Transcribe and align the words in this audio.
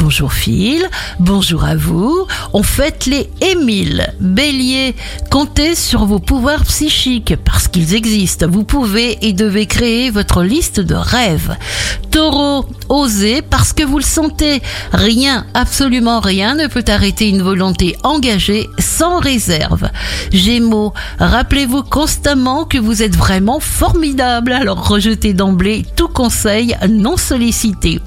Bonjour 0.00 0.32
Phil, 0.32 0.88
bonjour 1.18 1.64
à 1.64 1.74
vous. 1.74 2.24
On 2.52 2.62
fête 2.62 3.06
les 3.06 3.28
Émile. 3.40 4.14
Bélier, 4.20 4.94
comptez 5.28 5.74
sur 5.74 6.04
vos 6.04 6.20
pouvoirs 6.20 6.62
psychiques 6.62 7.34
parce 7.44 7.66
qu'ils 7.66 7.96
existent. 7.96 8.46
Vous 8.48 8.62
pouvez 8.62 9.18
et 9.26 9.32
devez 9.32 9.66
créer 9.66 10.10
votre 10.10 10.44
liste 10.44 10.78
de 10.78 10.94
rêves. 10.94 11.56
Taureau, 12.12 12.64
osez 12.88 13.42
parce 13.42 13.72
que 13.72 13.82
vous 13.82 13.98
le 13.98 14.04
sentez. 14.04 14.62
Rien, 14.92 15.46
absolument 15.52 16.20
rien 16.20 16.54
ne 16.54 16.68
peut 16.68 16.84
arrêter 16.86 17.28
une 17.28 17.42
volonté 17.42 17.96
engagée 18.04 18.68
sans 18.78 19.18
réserve. 19.18 19.90
Gémeaux, 20.30 20.94
rappelez-vous 21.18 21.82
constamment 21.82 22.66
que 22.66 22.78
vous 22.78 23.02
êtes 23.02 23.16
vraiment 23.16 23.58
formidable, 23.58 24.52
alors 24.52 24.86
rejetez 24.86 25.32
d'emblée 25.32 25.84
tout 25.96 26.08
conseil 26.08 26.76
non 26.88 27.16
sollicité 27.16 28.00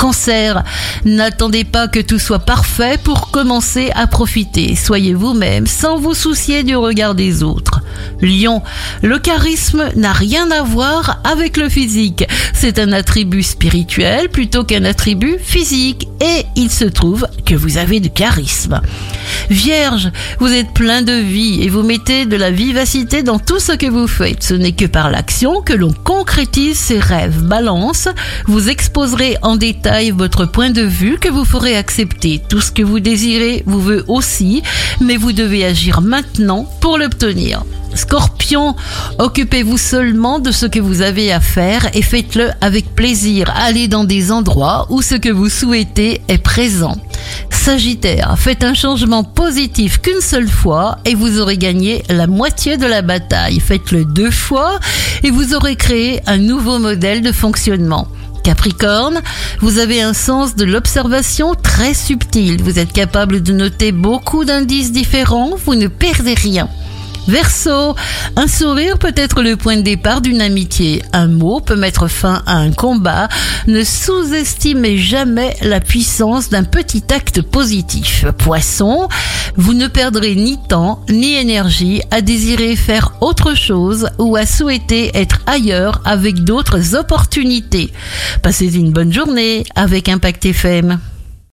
cancer. 0.00 0.64
N'attendez 1.04 1.64
pas 1.64 1.86
que 1.86 2.00
tout 2.00 2.18
soit 2.18 2.38
parfait 2.38 2.98
pour 3.04 3.30
commencer 3.30 3.90
à 3.94 4.06
profiter. 4.06 4.74
Soyez 4.74 5.12
vous-même 5.12 5.66
sans 5.66 5.98
vous 5.98 6.14
soucier 6.14 6.62
du 6.62 6.74
regard 6.74 7.14
des 7.14 7.42
autres. 7.42 7.79
Lion, 8.20 8.62
le 9.02 9.18
charisme 9.18 9.88
n'a 9.96 10.12
rien 10.12 10.50
à 10.50 10.62
voir 10.62 11.20
avec 11.24 11.56
le 11.56 11.68
physique. 11.68 12.26
C'est 12.52 12.78
un 12.78 12.92
attribut 12.92 13.42
spirituel 13.42 14.28
plutôt 14.28 14.64
qu'un 14.64 14.84
attribut 14.84 15.38
physique 15.38 16.08
et 16.20 16.44
il 16.56 16.70
se 16.70 16.84
trouve 16.84 17.26
que 17.46 17.54
vous 17.54 17.78
avez 17.78 18.00
du 18.00 18.10
charisme. 18.10 18.80
Vierge, 19.48 20.10
vous 20.38 20.52
êtes 20.52 20.72
plein 20.74 21.02
de 21.02 21.12
vie 21.12 21.62
et 21.62 21.68
vous 21.68 21.82
mettez 21.82 22.26
de 22.26 22.36
la 22.36 22.50
vivacité 22.50 23.22
dans 23.22 23.38
tout 23.38 23.58
ce 23.58 23.72
que 23.72 23.86
vous 23.86 24.06
faites. 24.06 24.42
Ce 24.42 24.54
n'est 24.54 24.72
que 24.72 24.84
par 24.84 25.10
l'action 25.10 25.62
que 25.62 25.72
l'on 25.72 25.92
concrétise 25.92 26.78
ses 26.78 26.98
rêves. 26.98 27.42
Balance, 27.42 28.08
vous 28.46 28.68
exposerez 28.68 29.36
en 29.42 29.56
détail 29.56 30.10
votre 30.10 30.44
point 30.44 30.70
de 30.70 30.82
vue 30.82 31.18
que 31.18 31.28
vous 31.28 31.44
ferez 31.44 31.76
accepter. 31.76 32.40
Tout 32.48 32.60
ce 32.60 32.72
que 32.72 32.82
vous 32.82 33.00
désirez 33.00 33.62
vous 33.66 33.80
veut 33.80 34.04
aussi, 34.08 34.62
mais 35.00 35.16
vous 35.16 35.32
devez 35.32 35.64
agir 35.64 36.00
maintenant 36.00 36.68
pour 36.80 36.98
l'obtenir. 36.98 37.64
Scorpion, 37.94 38.76
occupez-vous 39.18 39.78
seulement 39.78 40.38
de 40.38 40.50
ce 40.52 40.66
que 40.66 40.80
vous 40.80 41.02
avez 41.02 41.32
à 41.32 41.40
faire 41.40 41.88
et 41.94 42.02
faites-le 42.02 42.50
avec 42.60 42.94
plaisir. 42.94 43.52
Allez 43.56 43.88
dans 43.88 44.04
des 44.04 44.32
endroits 44.32 44.86
où 44.90 45.02
ce 45.02 45.14
que 45.14 45.28
vous 45.28 45.48
souhaitez 45.48 46.20
est 46.28 46.38
présent. 46.38 46.96
Sagittaire, 47.50 48.36
faites 48.38 48.64
un 48.64 48.74
changement 48.74 49.22
positif 49.22 50.00
qu'une 50.00 50.20
seule 50.20 50.48
fois 50.48 50.98
et 51.04 51.14
vous 51.14 51.38
aurez 51.40 51.58
gagné 51.58 52.02
la 52.08 52.26
moitié 52.26 52.76
de 52.76 52.86
la 52.86 53.02
bataille. 53.02 53.60
Faites-le 53.60 54.04
deux 54.04 54.30
fois 54.30 54.80
et 55.22 55.30
vous 55.30 55.54
aurez 55.54 55.76
créé 55.76 56.20
un 56.26 56.38
nouveau 56.38 56.78
modèle 56.78 57.20
de 57.20 57.32
fonctionnement. 57.32 58.08
Capricorne, 58.42 59.20
vous 59.60 59.78
avez 59.78 60.00
un 60.00 60.14
sens 60.14 60.56
de 60.56 60.64
l'observation 60.64 61.54
très 61.54 61.92
subtil. 61.92 62.62
Vous 62.62 62.78
êtes 62.78 62.92
capable 62.92 63.42
de 63.42 63.52
noter 63.52 63.92
beaucoup 63.92 64.44
d'indices 64.44 64.92
différents. 64.92 65.50
Vous 65.66 65.74
ne 65.74 65.88
perdez 65.88 66.34
rien. 66.34 66.68
Verseau, 67.30 67.94
un 68.34 68.48
sourire 68.48 68.98
peut 68.98 69.12
être 69.14 69.42
le 69.42 69.56
point 69.56 69.76
de 69.76 69.82
départ 69.82 70.20
d'une 70.20 70.40
amitié. 70.40 71.00
Un 71.12 71.28
mot 71.28 71.60
peut 71.60 71.76
mettre 71.76 72.08
fin 72.08 72.42
à 72.44 72.56
un 72.56 72.72
combat. 72.72 73.28
Ne 73.68 73.84
sous-estimez 73.84 74.98
jamais 74.98 75.56
la 75.62 75.78
puissance 75.78 76.48
d'un 76.50 76.64
petit 76.64 77.04
acte 77.10 77.40
positif. 77.40 78.24
Poisson, 78.36 79.06
vous 79.54 79.74
ne 79.74 79.86
perdrez 79.86 80.34
ni 80.34 80.58
temps 80.68 81.04
ni 81.08 81.36
énergie 81.36 82.02
à 82.10 82.20
désirer 82.20 82.74
faire 82.74 83.12
autre 83.20 83.54
chose 83.54 84.08
ou 84.18 84.34
à 84.34 84.44
souhaiter 84.44 85.12
être 85.14 85.38
ailleurs 85.46 86.02
avec 86.04 86.42
d'autres 86.42 86.96
opportunités. 86.96 87.92
Passez 88.42 88.74
une 88.74 88.90
bonne 88.90 89.12
journée 89.12 89.62
avec 89.76 90.08
Impact 90.08 90.46
FM. 90.46 90.98